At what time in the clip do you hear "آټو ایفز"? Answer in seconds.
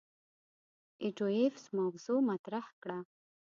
1.05-1.63